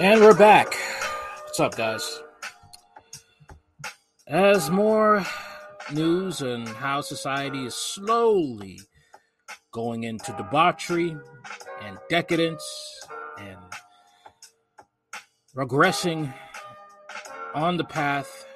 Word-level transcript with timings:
And 0.00 0.20
we're 0.20 0.32
back. 0.32 0.76
What's 1.42 1.58
up, 1.58 1.74
guys? 1.74 2.22
As 4.28 4.70
more 4.70 5.26
news 5.92 6.40
and 6.40 6.68
how 6.68 7.00
society 7.00 7.64
is 7.64 7.74
slowly 7.74 8.78
going 9.72 10.04
into 10.04 10.32
debauchery 10.34 11.16
and 11.82 11.98
decadence 12.08 12.64
and 13.40 13.58
regressing 15.56 16.32
on 17.56 17.76
the 17.76 17.84
path 17.84 18.46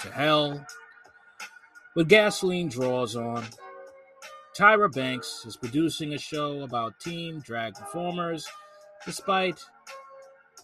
to 0.00 0.10
hell 0.10 0.66
with 1.96 2.06
gasoline 2.06 2.68
draws 2.68 3.16
on. 3.16 3.46
Tyra 4.54 4.92
Banks 4.92 5.42
is 5.46 5.56
producing 5.56 6.12
a 6.12 6.18
show 6.18 6.60
about 6.60 7.00
teen 7.00 7.40
drag 7.40 7.72
performers 7.76 8.46
despite 9.06 9.58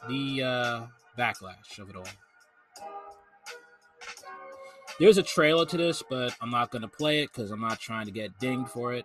the 0.08 0.42
uh, 0.42 0.86
backlash 1.18 1.78
of 1.78 1.90
it 1.90 1.96
all. 1.96 2.06
There's 4.98 5.18
a 5.18 5.22
trailer 5.22 5.66
to 5.66 5.76
this, 5.76 6.02
but 6.08 6.34
I'm 6.40 6.50
not 6.50 6.70
going 6.70 6.82
to 6.82 6.88
play 6.88 7.22
it 7.22 7.30
because 7.32 7.50
I'm 7.50 7.60
not 7.60 7.78
trying 7.80 8.06
to 8.06 8.12
get 8.12 8.38
dinged 8.38 8.70
for 8.70 8.94
it. 8.94 9.04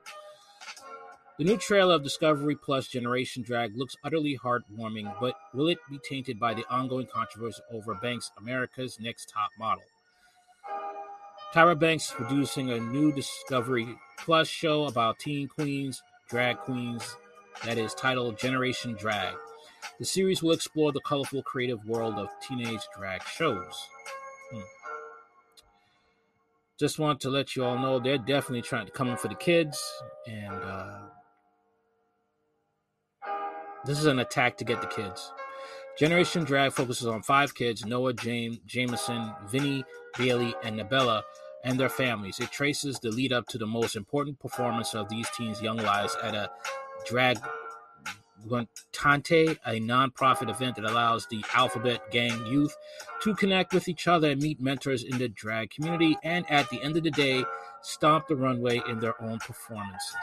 The 1.37 1.43
new 1.43 1.57
trailer 1.57 1.95
of 1.95 2.03
Discovery 2.03 2.55
Plus 2.55 2.87
Generation 2.87 3.41
Drag 3.43 3.75
looks 3.75 3.95
utterly 4.03 4.37
heartwarming, 4.37 5.13
but 5.19 5.35
will 5.53 5.67
it 5.67 5.79
be 5.89 5.99
tainted 6.07 6.39
by 6.39 6.53
the 6.53 6.63
ongoing 6.69 7.07
controversy 7.11 7.61
over 7.73 7.95
Banks' 7.95 8.31
America's 8.37 8.99
Next 8.99 9.27
Top 9.33 9.49
Model? 9.57 9.83
Tyra 11.53 11.77
Banks 11.77 12.13
producing 12.15 12.71
a 12.71 12.79
new 12.79 13.11
Discovery 13.11 13.87
Plus 14.17 14.47
show 14.47 14.85
about 14.85 15.19
teen 15.19 15.47
queens, 15.47 16.01
drag 16.29 16.57
queens, 16.59 17.17
that 17.65 17.77
is 17.77 17.93
titled 17.95 18.37
Generation 18.37 18.95
Drag. 18.97 19.33
The 20.01 20.07
series 20.07 20.41
will 20.41 20.53
explore 20.53 20.91
the 20.91 20.99
colorful, 21.01 21.43
creative 21.43 21.85
world 21.85 22.15
of 22.15 22.29
teenage 22.41 22.81
drag 22.97 23.21
shows. 23.21 23.87
Hmm. 24.51 24.61
Just 26.79 26.97
want 26.97 27.19
to 27.19 27.29
let 27.29 27.55
you 27.55 27.63
all 27.63 27.77
know 27.77 27.99
they're 27.99 28.17
definitely 28.17 28.63
trying 28.63 28.87
to 28.87 28.91
come 28.91 29.09
in 29.09 29.17
for 29.17 29.27
the 29.27 29.35
kids, 29.35 29.79
and 30.25 30.55
uh, 30.55 31.01
this 33.85 33.99
is 33.99 34.07
an 34.07 34.17
attack 34.17 34.57
to 34.57 34.65
get 34.65 34.81
the 34.81 34.87
kids. 34.87 35.31
Generation 35.99 36.45
Drag 36.45 36.71
focuses 36.71 37.05
on 37.05 37.21
five 37.21 37.53
kids 37.53 37.85
Noah, 37.85 38.13
James, 38.13 38.57
Jameson, 38.65 39.31
Vinny, 39.49 39.85
Bailey, 40.17 40.55
and 40.63 40.79
Nabella, 40.79 41.21
and 41.63 41.79
their 41.79 41.89
families. 41.89 42.39
It 42.39 42.51
traces 42.51 42.97
the 42.97 43.11
lead 43.11 43.33
up 43.33 43.45
to 43.49 43.59
the 43.59 43.67
most 43.67 43.95
important 43.95 44.39
performance 44.39 44.95
of 44.95 45.09
these 45.09 45.27
teens' 45.37 45.61
young 45.61 45.77
lives 45.77 46.17
at 46.23 46.33
a 46.33 46.49
drag 47.05 47.37
Guantante, 48.47 49.57
a 49.65 49.79
non-profit 49.79 50.49
event 50.49 50.75
that 50.75 50.85
allows 50.85 51.27
the 51.27 51.43
Alphabet 51.53 52.11
Gang 52.11 52.45
youth 52.45 52.75
to 53.21 53.35
connect 53.35 53.73
with 53.73 53.87
each 53.87 54.07
other 54.07 54.31
and 54.31 54.41
meet 54.41 54.61
mentors 54.61 55.03
in 55.03 55.17
the 55.17 55.29
drag 55.29 55.71
community, 55.71 56.17
and 56.23 56.49
at 56.49 56.69
the 56.69 56.81
end 56.81 56.97
of 56.97 57.03
the 57.03 57.11
day, 57.11 57.43
stomp 57.81 58.27
the 58.27 58.35
runway 58.35 58.81
in 58.87 58.99
their 58.99 59.21
own 59.21 59.39
performances. 59.39 60.15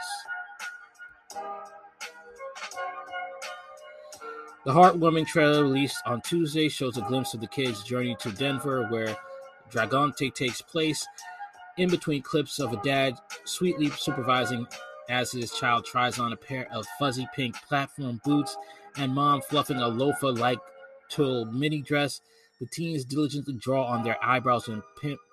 The 4.65 4.73
heartwarming 4.73 5.25
trailer 5.25 5.63
released 5.63 6.01
on 6.05 6.21
Tuesday 6.21 6.69
shows 6.69 6.97
a 6.97 7.01
glimpse 7.01 7.33
of 7.33 7.41
the 7.41 7.47
kids' 7.47 7.83
journey 7.83 8.15
to 8.19 8.31
Denver, 8.31 8.87
where 8.87 9.15
Dragutante 9.71 10.33
takes 10.33 10.61
place, 10.61 11.07
in 11.77 11.89
between 11.89 12.21
clips 12.21 12.59
of 12.59 12.73
a 12.73 12.81
dad 12.83 13.17
sweetly 13.45 13.89
supervising 13.91 14.67
as 15.09 15.31
his 15.31 15.51
child 15.51 15.85
tries 15.85 16.19
on 16.19 16.31
a 16.31 16.37
pair 16.37 16.67
of 16.71 16.85
fuzzy 16.97 17.27
pink 17.35 17.55
platform 17.67 18.21
boots 18.23 18.55
and 18.95 19.13
mom 19.13 19.41
fluffing 19.41 19.77
a 19.77 19.87
loafer 19.87 20.31
like 20.31 20.59
tulle 21.09 21.45
mini 21.45 21.81
dress. 21.81 22.21
The 22.59 22.67
teens 22.67 23.05
diligently 23.05 23.55
draw 23.55 23.85
on 23.85 24.03
their 24.03 24.23
eyebrows 24.23 24.67
and 24.67 24.83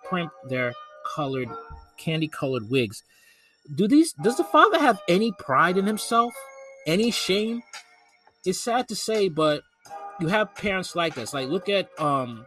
primp 0.09 0.31
their 0.48 0.72
colored, 1.15 1.48
candy 1.98 2.28
colored 2.28 2.70
wigs. 2.70 3.03
Do 3.75 3.86
these 3.88 4.12
does 4.12 4.36
the 4.36 4.44
father 4.44 4.78
have 4.78 5.00
any 5.09 5.32
pride 5.32 5.76
in 5.76 5.86
himself? 5.86 6.32
Any 6.86 7.10
shame? 7.10 7.62
It's 8.44 8.60
sad 8.60 8.88
to 8.88 8.97
say, 8.97 9.28
but 9.28 9.62
you 10.20 10.28
have 10.28 10.54
parents 10.54 10.94
like 10.94 11.15
this. 11.15 11.34
Like 11.34 11.48
look 11.48 11.69
at 11.69 11.88
um 12.00 12.47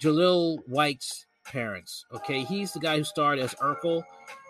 Jaleel 0.00 0.58
White's 0.66 1.26
parents. 1.44 2.06
Okay, 2.12 2.44
he's 2.44 2.72
the 2.72 2.80
guy 2.80 2.96
who 2.96 3.04
starred 3.04 3.38
as 3.38 3.54
Urkel 3.54 4.02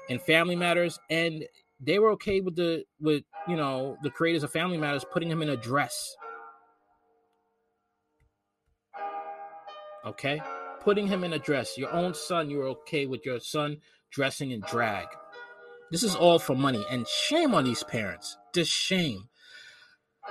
in 0.09 0.19
Family 0.19 0.57
Matters, 0.57 0.99
and 1.11 1.45
they 1.85 1.99
were 1.99 2.11
okay 2.13 2.41
with 2.41 2.57
the 2.57 2.85
with 3.01 3.25
you 3.49 3.57
know 3.57 3.97
the 4.03 4.11
creators 4.11 4.43
of 4.43 4.53
Family 4.53 4.79
Matters 4.79 5.05
putting 5.13 5.31
him 5.31 5.43
in 5.43 5.49
a 5.49 5.57
dress. 5.57 6.15
Okay, 10.05 10.41
putting 10.81 11.07
him 11.07 11.25
in 11.25 11.33
a 11.33 11.39
dress. 11.39 11.77
Your 11.77 11.93
own 11.93 12.15
son, 12.15 12.51
you're 12.51 12.69
okay 12.69 13.07
with 13.07 13.25
your 13.25 13.41
son 13.41 13.79
dressing 14.11 14.51
in 14.51 14.61
drag. 14.61 15.07
This 15.91 16.03
is 16.03 16.15
all 16.15 16.39
for 16.39 16.57
money, 16.57 16.85
and 16.91 17.07
shame 17.07 17.55
on 17.55 17.65
these 17.65 17.83
parents. 17.83 18.37
Just 18.55 18.71
shame. 18.71 19.29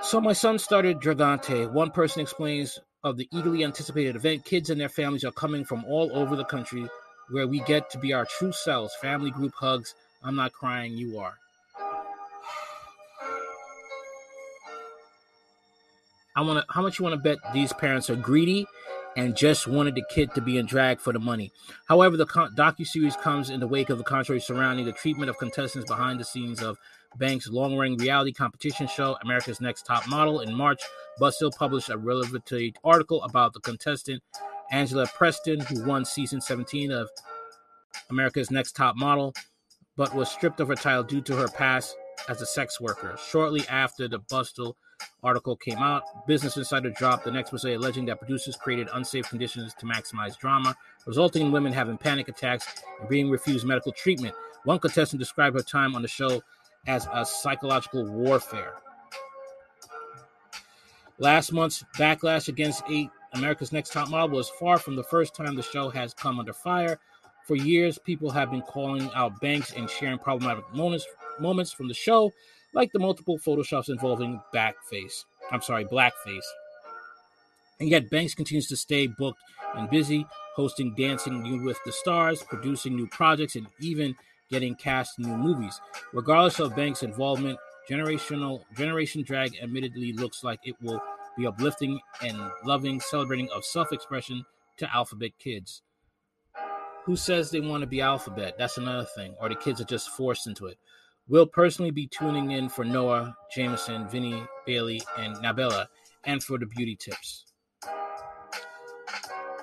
So 0.02 0.20
my 0.20 0.32
son 0.32 0.58
started 0.58 0.98
Dragutante. 1.00 1.70
One 1.70 1.90
person 1.90 2.22
explains 2.22 2.78
of 3.04 3.16
the 3.16 3.28
eagerly 3.32 3.62
anticipated 3.62 4.16
event. 4.16 4.44
Kids 4.44 4.70
and 4.70 4.80
their 4.80 4.88
families 4.88 5.24
are 5.24 5.32
coming 5.32 5.64
from 5.64 5.84
all 5.84 6.10
over 6.16 6.34
the 6.34 6.44
country 6.44 6.88
where 7.30 7.46
we 7.46 7.60
get 7.60 7.90
to 7.90 7.98
be 7.98 8.12
our 8.12 8.24
true 8.24 8.52
selves. 8.52 8.94
Family 9.00 9.30
group 9.30 9.52
hugs. 9.54 9.94
I'm 10.24 10.36
not 10.36 10.52
crying, 10.52 10.96
you 10.96 11.18
are. 11.18 11.34
I 16.34 16.40
want 16.42 16.66
to. 16.66 16.72
How 16.72 16.82
much 16.82 16.98
you 16.98 17.04
want 17.04 17.14
to 17.14 17.20
bet 17.20 17.38
these 17.52 17.72
parents 17.72 18.08
are 18.08 18.16
greedy 18.16 18.66
and 19.16 19.36
just 19.36 19.66
wanted 19.66 19.94
the 19.94 20.04
kid 20.10 20.34
to 20.34 20.40
be 20.40 20.56
in 20.56 20.66
drag 20.66 21.00
for 21.00 21.12
the 21.12 21.18
money? 21.18 21.52
However, 21.86 22.16
the 22.16 22.26
docu 22.26 22.86
series 22.86 23.16
comes 23.16 23.50
in 23.50 23.60
the 23.60 23.68
wake 23.68 23.90
of 23.90 23.98
the 23.98 24.04
controversy 24.04 24.44
surrounding 24.44 24.86
the 24.86 24.92
treatment 24.92 25.28
of 25.28 25.38
contestants 25.38 25.88
behind 25.88 26.18
the 26.18 26.24
scenes 26.24 26.62
of 26.62 26.78
Banks' 27.18 27.48
long-running 27.48 27.98
reality 27.98 28.32
competition 28.32 28.86
show, 28.86 29.18
America's 29.22 29.60
Next 29.60 29.84
Top 29.84 30.08
Model. 30.08 30.40
In 30.40 30.54
March, 30.54 30.80
BuzzFeed 31.20 31.54
published 31.56 31.90
a 31.90 31.98
relevant 31.98 32.50
article 32.82 33.22
about 33.22 33.52
the 33.52 33.60
contestant 33.60 34.22
Angela 34.70 35.06
Preston, 35.06 35.60
who 35.60 35.84
won 35.84 36.06
season 36.06 36.40
17 36.40 36.90
of 36.90 37.10
America's 38.08 38.50
Next 38.50 38.72
Top 38.72 38.96
Model, 38.96 39.34
but 39.96 40.14
was 40.14 40.30
stripped 40.30 40.60
of 40.60 40.68
her 40.68 40.74
title 40.74 41.02
due 41.02 41.20
to 41.20 41.36
her 41.36 41.48
past 41.48 41.94
as 42.28 42.40
a 42.40 42.46
sex 42.46 42.80
worker. 42.80 43.16
Shortly 43.30 43.66
after 43.68 44.08
the 44.08 44.18
Bustle 44.18 44.76
article 45.22 45.56
came 45.56 45.78
out, 45.78 46.26
Business 46.26 46.56
Insider 46.56 46.90
dropped 46.90 47.26
an 47.26 47.36
expose 47.36 47.64
alleging 47.64 48.06
that 48.06 48.18
producers 48.18 48.56
created 48.56 48.88
unsafe 48.92 49.28
conditions 49.28 49.74
to 49.74 49.86
maximize 49.86 50.38
drama, 50.38 50.76
resulting 51.06 51.46
in 51.46 51.52
women 51.52 51.72
having 51.72 51.98
panic 51.98 52.28
attacks 52.28 52.66
and 53.00 53.08
being 53.08 53.30
refused 53.30 53.66
medical 53.66 53.92
treatment. 53.92 54.34
One 54.64 54.78
contestant 54.78 55.18
described 55.18 55.56
her 55.56 55.62
time 55.62 55.94
on 55.94 56.02
the 56.02 56.08
show 56.08 56.42
as 56.86 57.08
a 57.12 57.24
psychological 57.24 58.04
warfare. 58.04 58.74
Last 61.18 61.52
month's 61.52 61.84
backlash 61.96 62.48
against 62.48 62.82
eight 62.88 63.10
America's 63.34 63.72
Next 63.72 63.92
Top 63.92 64.10
Model 64.10 64.36
was 64.36 64.50
far 64.50 64.78
from 64.78 64.94
the 64.94 65.04
first 65.04 65.34
time 65.34 65.54
the 65.54 65.62
show 65.62 65.88
has 65.88 66.12
come 66.12 66.38
under 66.38 66.52
fire. 66.52 66.98
For 67.46 67.56
years, 67.56 67.98
people 67.98 68.30
have 68.30 68.50
been 68.50 68.62
calling 68.62 69.10
out 69.14 69.40
Banks 69.40 69.72
and 69.72 69.88
sharing 69.88 70.18
problematic 70.18 70.64
moments 70.74 71.06
moments 71.40 71.72
from 71.72 71.88
the 71.88 71.94
show, 71.94 72.32
like 72.74 72.92
the 72.92 72.98
multiple 72.98 73.38
photoshops 73.38 73.88
involving 73.88 74.40
backface. 74.54 75.24
I'm 75.50 75.62
sorry, 75.62 75.84
blackface. 75.84 76.44
And 77.80 77.88
yet, 77.88 78.10
Banks 78.10 78.34
continues 78.34 78.68
to 78.68 78.76
stay 78.76 79.06
booked 79.06 79.40
and 79.74 79.90
busy, 79.90 80.26
hosting 80.54 80.94
Dancing 80.94 81.64
with 81.64 81.78
the 81.84 81.92
Stars, 81.92 82.42
producing 82.42 82.94
new 82.94 83.06
projects, 83.08 83.56
and 83.56 83.66
even 83.80 84.14
getting 84.50 84.74
cast 84.74 85.18
in 85.18 85.24
new 85.24 85.36
movies. 85.36 85.80
Regardless 86.12 86.60
of 86.60 86.76
Banks' 86.76 87.02
involvement, 87.02 87.58
generational 87.88 88.62
Generation 88.76 89.22
Drag 89.22 89.56
admittedly 89.60 90.12
looks 90.12 90.44
like 90.44 90.60
it 90.64 90.76
will 90.80 91.02
be 91.36 91.46
uplifting 91.46 91.98
and 92.22 92.38
loving, 92.64 93.00
celebrating 93.00 93.48
of 93.50 93.64
self-expression 93.64 94.44
to 94.76 94.94
alphabet 94.94 95.32
kids. 95.38 95.82
Who 97.04 97.16
says 97.16 97.50
they 97.50 97.60
want 97.60 97.80
to 97.80 97.86
be 97.86 98.00
alphabet? 98.00 98.54
That's 98.58 98.78
another 98.78 99.06
thing. 99.16 99.34
Or 99.40 99.48
the 99.48 99.56
kids 99.56 99.80
are 99.80 99.84
just 99.84 100.10
forced 100.10 100.46
into 100.46 100.66
it. 100.66 100.78
We'll 101.28 101.46
personally 101.46 101.92
be 101.92 102.08
tuning 102.08 102.50
in 102.50 102.68
for 102.68 102.84
Noah, 102.84 103.36
Jameson, 103.54 104.08
Vinny, 104.08 104.42
Bailey, 104.66 105.02
and 105.18 105.36
Nabella, 105.36 105.86
and 106.24 106.42
for 106.42 106.58
the 106.58 106.66
beauty 106.66 106.96
tips. 106.96 107.44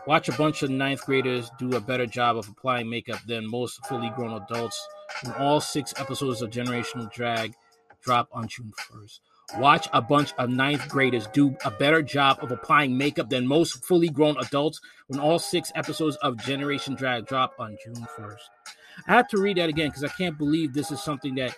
Watch 0.07 0.29
a 0.29 0.33
bunch 0.33 0.63
of 0.63 0.69
ninth 0.69 1.05
graders 1.05 1.51
do 1.59 1.75
a 1.75 1.81
better 1.81 2.05
job 2.05 2.37
of 2.37 2.47
applying 2.47 2.89
makeup 2.89 3.19
than 3.27 3.49
most 3.49 3.85
fully 3.85 4.09
grown 4.15 4.41
adults 4.41 4.87
when 5.23 5.35
all 5.35 5.59
six 5.59 5.93
episodes 5.97 6.41
of 6.41 6.49
Generational 6.49 7.11
Drag 7.11 7.53
drop 8.01 8.29
on 8.31 8.47
June 8.47 8.71
1st. 8.91 9.19
Watch 9.59 9.87
a 9.93 10.01
bunch 10.01 10.33
of 10.37 10.49
ninth 10.49 10.87
graders 10.87 11.27
do 11.27 11.55
a 11.65 11.71
better 11.71 12.01
job 12.01 12.39
of 12.41 12.51
applying 12.51 12.97
makeup 12.97 13.29
than 13.29 13.45
most 13.45 13.85
fully 13.85 14.09
grown 14.09 14.37
adults 14.37 14.79
when 15.07 15.19
all 15.19 15.39
six 15.39 15.71
episodes 15.75 16.15
of 16.17 16.37
Generation 16.37 16.95
Drag 16.95 17.25
drop 17.25 17.53
on 17.59 17.77
June 17.83 18.07
1st. 18.17 18.58
I 19.07 19.13
have 19.13 19.27
to 19.29 19.37
read 19.37 19.57
that 19.57 19.69
again 19.69 19.89
because 19.89 20.03
I 20.03 20.09
can't 20.09 20.37
believe 20.37 20.73
this 20.73 20.91
is 20.91 21.01
something 21.01 21.35
that 21.35 21.57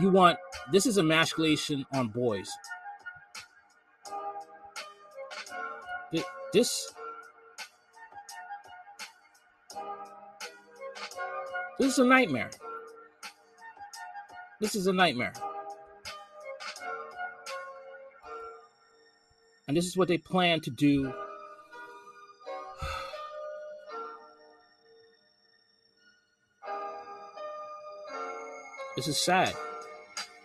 you 0.00 0.10
want. 0.10 0.38
This 0.70 0.86
is 0.86 0.98
emasculation 0.98 1.84
on 1.92 2.08
boys. 2.08 2.50
This 6.52 6.92
This 11.78 11.94
is 11.94 11.98
a 11.98 12.04
nightmare. 12.04 12.50
This 14.60 14.76
is 14.76 14.86
a 14.86 14.92
nightmare. 14.92 15.32
And 19.66 19.76
this 19.76 19.86
is 19.86 19.96
what 19.96 20.08
they 20.08 20.18
plan 20.18 20.60
to 20.60 20.70
do. 20.70 21.12
This 28.96 29.08
is 29.08 29.16
sad 29.16 29.54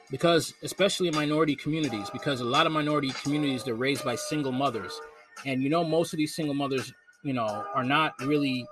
because, 0.09 0.53
especially 0.63 1.09
in 1.09 1.15
minority 1.15 1.55
communities, 1.55 2.09
because 2.09 2.39
a 2.39 2.45
lot 2.45 2.65
of 2.65 2.71
minority 2.71 3.11
communities 3.23 3.63
they're 3.63 3.75
raised 3.75 4.05
by 4.05 4.15
single 4.15 4.51
mothers, 4.51 4.99
and 5.45 5.61
you 5.61 5.69
know 5.69 5.83
most 5.83 6.13
of 6.13 6.17
these 6.17 6.35
single 6.35 6.55
mothers, 6.55 6.93
you 7.23 7.33
know, 7.33 7.65
are 7.73 7.83
not 7.83 8.13
really 8.21 8.65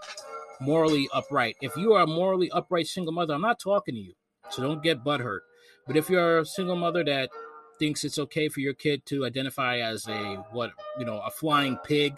morally 0.62 1.10
upright. 1.14 1.58
If 1.62 1.76
you 1.76 1.94
are 1.94 2.04
a 2.04 2.08
morally 2.08 2.50
upright 2.52 2.88
single 2.88 3.14
mother, 3.14 3.34
I'm 3.34 3.42
not 3.42 3.60
talking 3.60 3.96
to 3.96 4.02
you, 4.02 4.14
so 4.50 4.64
don't 4.64 4.82
get 4.82 5.04
butthurt. 5.04 5.40
But 5.86 5.98
if 5.98 6.10
you're 6.10 6.40
a 6.40 6.46
single 6.46 6.76
mother 6.76 7.04
that 7.04 7.30
thinks 7.78 8.04
it's 8.04 8.18
okay 8.18 8.48
for 8.48 8.62
your 8.62 8.74
kid 8.74 9.06
to 9.08 9.26
identify 9.26 9.80
as 9.80 10.08
a 10.08 10.46
what 10.52 10.72
you 10.98 11.06
know 11.06 11.20
a 11.20 11.32
flying 11.32 11.78
pig, 11.84 12.16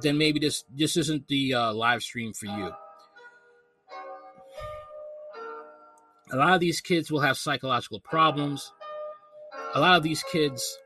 then 0.00 0.16
maybe 0.16 0.40
this 0.40 0.64
this 0.74 0.96
isn't 0.96 1.28
the 1.28 1.54
uh, 1.54 1.72
live 1.72 2.02
stream 2.02 2.32
for 2.32 2.46
you. 2.46 2.72
A 6.32 6.36
lot 6.36 6.54
of 6.54 6.60
these 6.60 6.80
kids 6.80 7.10
will 7.10 7.20
have 7.20 7.36
psychological 7.36 8.00
problems. 8.00 8.72
A 9.74 9.80
lot 9.80 9.96
of 9.96 10.02
these 10.02 10.22
kids 10.24 10.78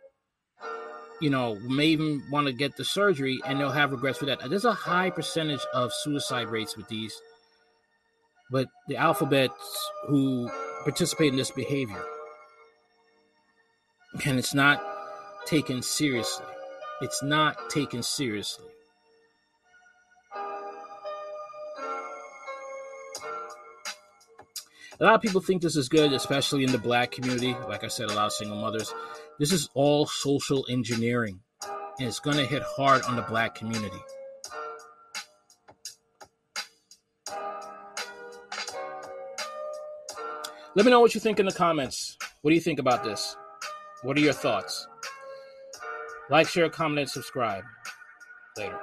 you 1.22 1.30
know, 1.30 1.54
may 1.60 1.86
even 1.86 2.20
want 2.32 2.48
to 2.48 2.52
get 2.52 2.76
the 2.76 2.84
surgery 2.84 3.40
and 3.46 3.60
they'll 3.60 3.70
have 3.70 3.92
regrets 3.92 4.18
for 4.18 4.26
that. 4.26 4.40
There's 4.50 4.64
a 4.64 4.72
high 4.72 5.08
percentage 5.08 5.64
of 5.72 5.92
suicide 5.92 6.48
rates 6.48 6.76
with 6.76 6.88
these, 6.88 7.14
but 8.50 8.66
the 8.88 8.96
alphabets 8.96 9.88
who 10.08 10.50
participate 10.82 11.28
in 11.28 11.36
this 11.36 11.52
behavior, 11.52 12.02
and 14.26 14.36
it's 14.36 14.52
not 14.52 14.82
taken 15.46 15.80
seriously. 15.80 16.44
It's 17.02 17.22
not 17.22 17.70
taken 17.70 18.02
seriously. 18.02 18.71
A 25.02 25.04
lot 25.04 25.16
of 25.16 25.20
people 25.20 25.40
think 25.40 25.60
this 25.60 25.74
is 25.74 25.88
good, 25.88 26.12
especially 26.12 26.62
in 26.62 26.70
the 26.70 26.78
black 26.78 27.10
community. 27.10 27.56
Like 27.68 27.82
I 27.82 27.88
said, 27.88 28.08
a 28.08 28.14
lot 28.14 28.26
of 28.26 28.32
single 28.32 28.56
mothers. 28.56 28.94
This 29.36 29.50
is 29.50 29.68
all 29.74 30.06
social 30.06 30.64
engineering, 30.70 31.40
and 31.98 32.06
it's 32.06 32.20
going 32.20 32.36
to 32.36 32.46
hit 32.46 32.62
hard 32.62 33.02
on 33.02 33.16
the 33.16 33.22
black 33.22 33.56
community. 33.56 33.98
Let 40.76 40.84
me 40.84 40.92
know 40.92 41.00
what 41.00 41.16
you 41.16 41.20
think 41.20 41.40
in 41.40 41.46
the 41.46 41.52
comments. 41.52 42.16
What 42.42 42.52
do 42.52 42.54
you 42.54 42.60
think 42.60 42.78
about 42.78 43.02
this? 43.02 43.36
What 44.04 44.16
are 44.16 44.20
your 44.20 44.32
thoughts? 44.32 44.86
Like, 46.30 46.46
share, 46.46 46.70
comment, 46.70 47.00
and 47.00 47.10
subscribe. 47.10 47.64
Later. 48.56 48.78